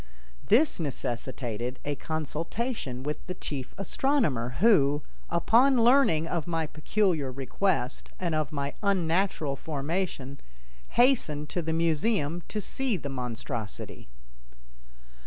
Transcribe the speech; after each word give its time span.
This 0.47 0.79
necessitated 0.79 1.77
a 1.85 1.93
consultation 1.93 3.03
with 3.03 3.23
the 3.27 3.35
chief 3.35 3.75
astronomer 3.77 4.55
who, 4.59 5.03
upon 5.29 5.83
learning 5.83 6.27
of 6.27 6.47
my 6.47 6.65
peculiar 6.65 7.31
request 7.31 8.09
and 8.19 8.33
of 8.33 8.51
my 8.51 8.73
unnatural 8.81 9.55
formation, 9.55 10.39
hastened 10.97 11.49
to 11.49 11.61
the 11.61 11.71
museum 11.73 12.41
to 12.47 12.59
see 12.59 12.97
the 12.97 13.09
monstrosity. 13.09 14.07